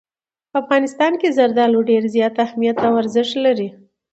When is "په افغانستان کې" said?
0.51-1.35